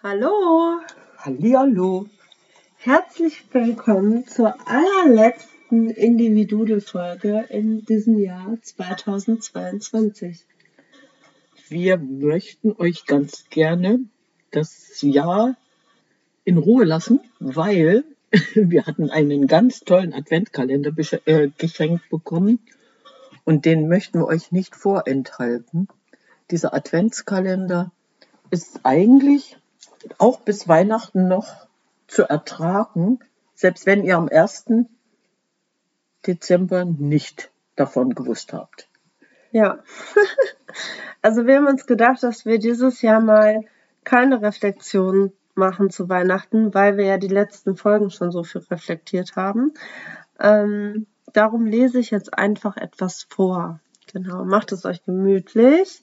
[0.00, 0.78] Hallo,
[1.16, 2.06] Hallihallo.
[2.76, 10.46] herzlich willkommen zur allerletzten Individualfolge in diesem Jahr 2022.
[11.68, 13.98] Wir möchten euch ganz gerne
[14.52, 15.56] das Jahr
[16.44, 18.04] in Ruhe lassen, weil
[18.54, 20.92] wir hatten einen ganz tollen Adventkalender
[21.24, 22.60] äh, geschenkt bekommen
[23.44, 25.88] und den möchten wir euch nicht vorenthalten.
[26.52, 27.90] Dieser Adventskalender
[28.52, 29.56] ist eigentlich
[30.18, 31.66] auch bis Weihnachten noch
[32.06, 33.20] zu ertragen,
[33.54, 34.66] selbst wenn ihr am 1.
[36.26, 38.88] Dezember nicht davon gewusst habt.
[39.50, 39.78] Ja,
[41.22, 43.64] also wir haben uns gedacht, dass wir dieses Jahr mal
[44.04, 49.36] keine Reflexion machen zu Weihnachten, weil wir ja die letzten Folgen schon so viel reflektiert
[49.36, 49.74] haben.
[50.38, 53.80] Ähm, darum lese ich jetzt einfach etwas vor.
[54.12, 56.02] Genau, macht es euch gemütlich.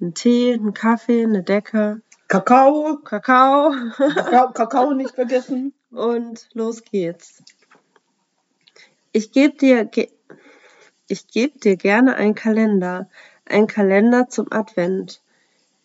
[0.00, 5.72] Ein Tee, ein Kaffee, eine Decke, Kakao, Kakao Kakao, Kakao nicht vergessen.
[5.90, 7.42] und los geht's.
[9.12, 10.10] Ich gebe dir, ge
[11.08, 13.08] ich geb dir gerne einen Kalender,
[13.44, 15.22] einen Kalender zum Advent,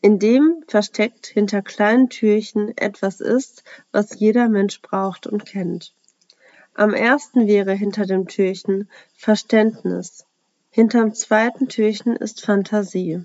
[0.01, 5.93] in dem versteckt hinter kleinen Türchen etwas ist, was jeder Mensch braucht und kennt.
[6.73, 10.25] Am ersten wäre hinter dem Türchen Verständnis.
[10.71, 13.23] Hinterm zweiten Türchen ist Fantasie.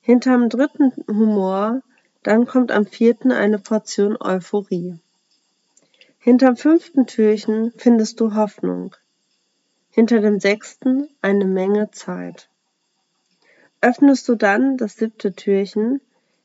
[0.00, 1.82] Hinterm dritten Humor,
[2.22, 4.98] dann kommt am vierten eine Portion Euphorie.
[6.18, 8.94] Hinterm fünften Türchen findest du Hoffnung.
[9.90, 12.48] Hinter dem sechsten eine Menge Zeit.
[13.80, 16.00] Öffnest du dann das siebte Türchen,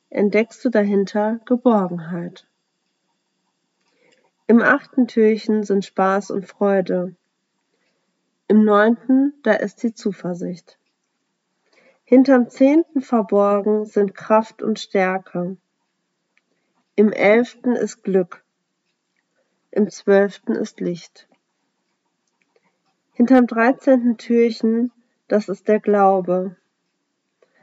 [0.09, 2.45] entdeckst du dahinter Geborgenheit.
[4.45, 7.15] Im achten Türchen sind Spaß und Freude.
[8.47, 10.77] Im neunten, da ist die Zuversicht.
[12.03, 15.57] Hinterm zehnten verborgen sind Kraft und Stärke.
[16.95, 18.43] Im elften ist Glück.
[19.71, 21.27] Im zwölften ist Licht.
[23.13, 24.91] Hinterm dreizehnten Türchen,
[25.27, 26.55] das ist der Glaube.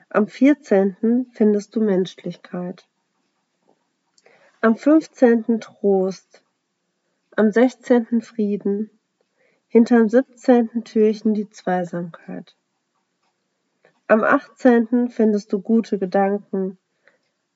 [0.09, 2.89] Am vierzehnten findest du Menschlichkeit.
[4.61, 6.43] Am fünfzehnten Trost.
[7.37, 8.91] Am sechzehnten Frieden.
[9.69, 12.57] Hinterm siebzehnten Türchen die Zweisamkeit.
[14.09, 16.79] Am achtzehnten findest du gute Gedanken.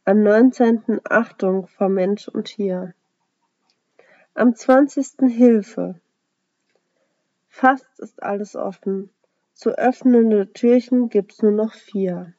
[0.07, 2.93] Am neunzehnten Achtung vor Mensch und Tier.
[4.35, 5.99] Am zwanzigsten Hilfe.
[7.49, 9.09] Fast ist alles offen.
[9.55, 12.35] Zu öffnende Türchen gibt's nur noch vier.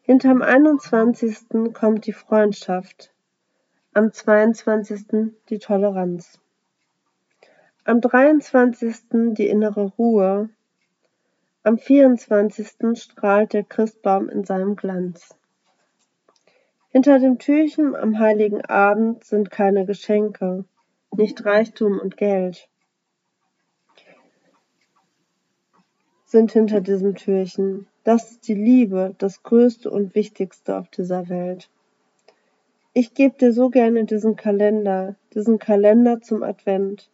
[0.00, 3.12] Hinterm einundzwanzigsten kommt die Freundschaft.
[3.92, 6.40] Am zweiundzwanzigsten die Toleranz.
[7.84, 10.48] Am dreiundzwanzigsten die innere Ruhe.
[11.62, 15.36] Am vierundzwanzigsten strahlt der Christbaum in seinem Glanz.
[16.96, 20.64] Hinter dem Türchen am heiligen Abend sind keine Geschenke,
[21.14, 22.70] nicht Reichtum und Geld.
[26.24, 27.86] Sind hinter diesem Türchen.
[28.02, 31.68] Das ist die Liebe, das Größte und Wichtigste auf dieser Welt.
[32.94, 37.10] Ich gebe dir so gerne diesen Kalender, diesen Kalender zum Advent.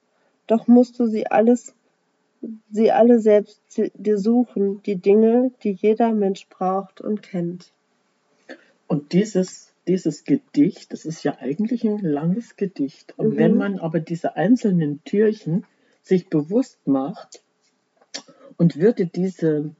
[0.46, 1.74] Doch musst du sie alles,
[2.70, 7.72] sie alle selbst dir suchen, die Dinge, die jeder Mensch braucht und kennt.
[8.86, 13.18] Und dieses, dieses Gedicht, das ist ja eigentlich ein langes Gedicht.
[13.18, 13.36] Und Mhm.
[13.36, 15.64] wenn man aber diese einzelnen Türchen
[16.02, 17.42] sich bewusst macht
[18.56, 19.74] und würde diese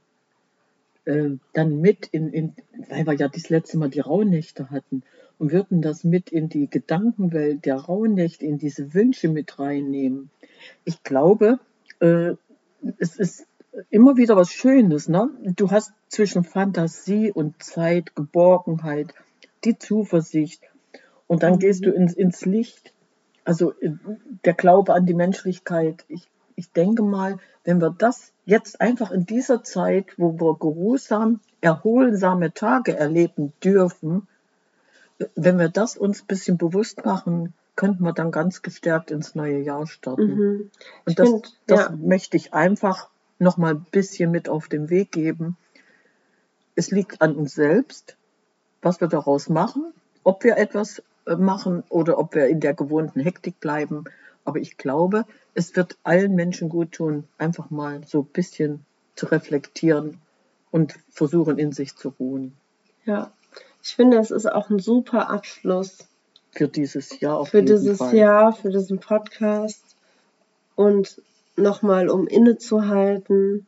[1.04, 2.54] äh, dann mit in, in,
[2.88, 5.02] weil wir ja das letzte Mal die Rauhnächte hatten,
[5.42, 10.30] und würden das mit in die Gedankenwelt der Rauhnächte, in diese Wünsche mit reinnehmen.
[10.84, 11.58] Ich glaube,
[11.98, 12.34] äh,
[12.98, 13.46] es ist
[13.90, 15.08] immer wieder was Schönes.
[15.08, 15.30] Ne?
[15.56, 19.14] Du hast zwischen Fantasie und Zeit, Geborgenheit,
[19.64, 20.62] die Zuversicht
[21.26, 21.58] und dann Mhm.
[21.58, 22.92] gehst du ins, ins Licht.
[23.44, 23.92] Also äh,
[24.44, 26.04] der Glaube an die Menschlichkeit.
[26.08, 31.40] Ich, ich denke mal, wenn wir das jetzt einfach in dieser Zeit, wo wir geruhsam,
[31.60, 34.28] erholsame Tage erleben dürfen,
[35.36, 39.60] wenn wir das uns ein bisschen bewusst machen, könnten wir dann ganz gestärkt ins neue
[39.60, 40.34] Jahr starten.
[40.34, 40.70] Mhm.
[41.06, 41.90] Und das, find, das ja.
[41.96, 45.56] möchte ich einfach noch mal ein bisschen mit auf den Weg geben.
[46.74, 48.16] Es liegt an uns selbst,
[48.82, 49.92] was wir daraus machen,
[50.24, 54.04] ob wir etwas äh, machen oder ob wir in der gewohnten Hektik bleiben.
[54.44, 55.24] Aber ich glaube,
[55.54, 58.84] es wird allen Menschen gut tun, einfach mal so ein bisschen
[59.14, 60.18] zu reflektieren
[60.70, 62.54] und versuchen, in sich zu ruhen.
[63.04, 63.32] Ja,
[63.82, 65.98] ich finde, es ist auch ein super Abschluss
[66.52, 68.14] Für dieses Jahr auf für jeden dieses Fall.
[68.14, 69.82] Jahr, für diesen Podcast
[70.74, 71.20] und
[71.56, 73.66] nochmal um innezuhalten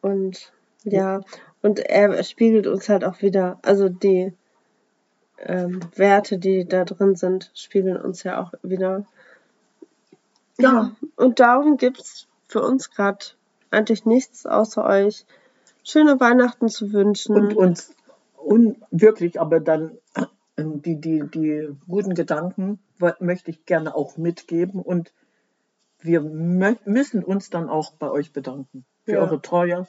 [0.00, 0.52] und
[0.82, 1.20] ja,
[1.64, 4.34] und er spiegelt uns halt auch wieder, also die
[5.38, 9.06] ähm, Werte, die da drin sind, spiegeln uns ja auch wieder.
[10.58, 10.72] Ja.
[10.72, 13.24] Ja, und darum gibt's für uns gerade
[13.70, 15.24] eigentlich nichts außer euch
[15.82, 17.34] schöne Weihnachten zu wünschen.
[17.34, 17.94] Und uns
[18.36, 19.96] un wirklich, aber dann
[20.58, 22.78] ähm, die, die, die guten Gedanken
[23.20, 25.14] möchte ich gerne auch mitgeben und
[26.00, 29.20] wir müssen uns dann auch bei euch bedanken für Ja.
[29.22, 29.86] eure Treue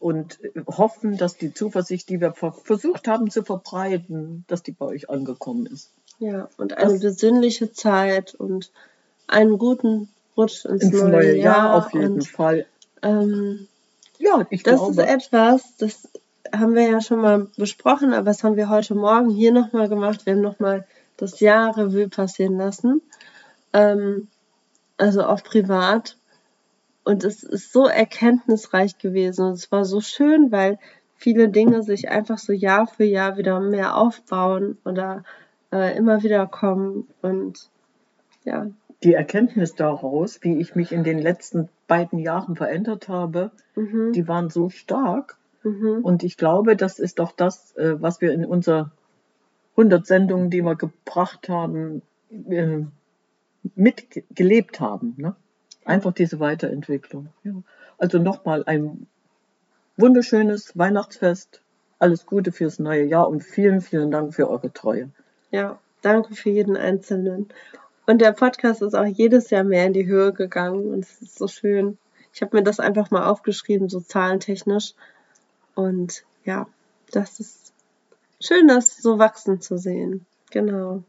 [0.00, 4.86] und hoffen, dass die Zuversicht, die wir ver versucht haben zu verbreiten, dass die bei
[4.86, 5.92] euch angekommen ist.
[6.18, 8.72] ja, und eine Das- besinnliche Zeit und
[9.28, 12.66] einen guten Rutsch ins, Ins neue Jahr auf jeden und, Fall.
[13.02, 13.68] Ähm,
[14.18, 14.92] Ja, ich Das glaube.
[14.92, 16.08] ist etwas, das
[16.52, 20.26] haben wir ja schon mal besprochen, aber das haben wir heute Morgen hier nochmal gemacht.
[20.26, 20.86] Wir haben nochmal
[21.16, 23.00] das Jahr Revue passieren lassen.
[23.72, 24.28] Ähm,
[24.98, 26.16] also auch privat.
[27.04, 29.46] Und es ist so erkenntnisreich gewesen.
[29.46, 30.78] Und es war so schön, weil
[31.16, 35.24] viele Dinge sich einfach so Jahr für Jahr wieder mehr aufbauen oder
[35.72, 37.08] äh, immer wieder kommen.
[37.22, 37.70] Und
[38.44, 38.66] ja,
[39.02, 44.28] die Erkenntnis daraus, wie ich mich in den letzten beiden Jahren verändert habe, mhm, die
[44.28, 45.38] waren so stark.
[45.62, 48.90] mhm, Und ich glaube, das ist doch das, äh, was wir in unserer
[49.76, 52.84] 100 Sendungen, die wir gebracht haben, äh,
[53.74, 55.14] mitgelebt haben.
[55.16, 55.34] Ne?
[55.84, 57.28] Einfach diese Weiterentwicklung.
[57.42, 57.54] Ja.
[57.98, 59.06] Also nochmal ein
[59.96, 61.62] wunderschönes Weihnachtsfest.
[61.98, 65.10] Alles Gute fürs neue Jahr und vielen, vielen Dank für eure Treue.
[65.50, 67.48] ja, danke für jeden Einzelnen.
[68.06, 71.38] Und der Podcast ist auch jedes Jahr mehr in die Höhe gegangen und es ist
[71.38, 71.98] so schön.
[72.32, 74.94] Ich habe mir das einfach mal aufgeschrieben, so zahlentechnisch.
[75.74, 76.66] Und ja,
[77.12, 77.72] das ist
[78.40, 80.26] schön, das so wachsen zu sehen.
[80.50, 81.04] Genau.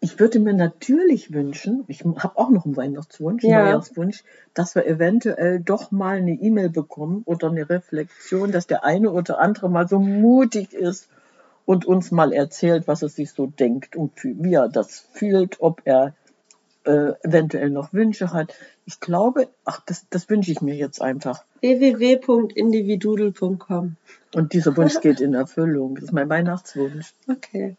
[0.00, 3.64] Ich würde mir natürlich wünschen, ich habe auch noch einen Weihnachtswunsch, einen Ja.
[3.64, 4.22] Neujahrswunsch,
[4.54, 9.40] dass wir eventuell doch mal eine E-Mail bekommen oder eine Reflexion, dass der eine oder
[9.40, 11.08] andere mal so mutig ist
[11.66, 15.82] und uns mal erzählt, was er sich so denkt und wie er das fühlt, ob
[15.84, 16.14] er
[16.84, 18.54] äh, eventuell noch Wünsche hat.
[18.86, 21.44] Ich glaube, ach, das, das wünsche ich mir jetzt einfach.
[21.60, 23.96] www.individudel.com.
[24.34, 25.96] Und dieser Wunsch geht in Erfüllung.
[25.96, 27.14] Das ist mein Weihnachtswunsch.
[27.28, 27.76] Okay.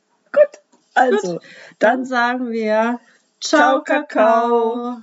[0.99, 1.39] Also,
[1.79, 2.99] Dann sagen wir
[3.39, 3.83] Ciao.
[3.83, 5.01] Kakao.